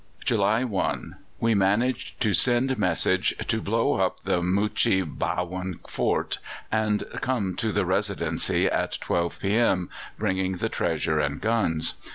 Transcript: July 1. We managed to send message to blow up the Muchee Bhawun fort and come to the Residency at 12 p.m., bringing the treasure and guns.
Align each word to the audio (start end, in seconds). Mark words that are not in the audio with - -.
July 0.25 0.63
1. 0.63 1.15
We 1.39 1.53
managed 1.53 2.19
to 2.21 2.33
send 2.33 2.79
message 2.79 3.35
to 3.47 3.61
blow 3.61 3.99
up 3.99 4.21
the 4.21 4.41
Muchee 4.41 5.03
Bhawun 5.03 5.77
fort 5.87 6.39
and 6.71 7.03
come 7.21 7.55
to 7.57 7.71
the 7.71 7.85
Residency 7.85 8.65
at 8.65 8.93
12 8.99 9.39
p.m., 9.39 9.89
bringing 10.17 10.53
the 10.53 10.69
treasure 10.69 11.19
and 11.19 11.39
guns. 11.39 11.93